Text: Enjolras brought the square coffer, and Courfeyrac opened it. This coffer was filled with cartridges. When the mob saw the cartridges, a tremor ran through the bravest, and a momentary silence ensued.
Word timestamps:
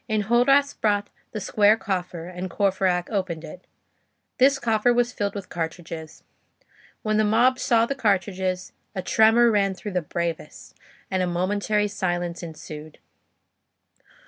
Enjolras 0.09 0.73
brought 0.73 1.11
the 1.31 1.39
square 1.39 1.77
coffer, 1.77 2.25
and 2.27 2.49
Courfeyrac 2.49 3.11
opened 3.11 3.43
it. 3.43 3.67
This 4.39 4.57
coffer 4.57 4.91
was 4.91 5.11
filled 5.13 5.35
with 5.35 5.47
cartridges. 5.47 6.23
When 7.03 7.17
the 7.17 7.23
mob 7.23 7.59
saw 7.59 7.85
the 7.85 7.93
cartridges, 7.93 8.71
a 8.95 9.03
tremor 9.03 9.51
ran 9.51 9.75
through 9.75 9.91
the 9.93 10.01
bravest, 10.01 10.73
and 11.11 11.21
a 11.21 11.27
momentary 11.27 11.87
silence 11.87 12.41
ensued. 12.41 12.97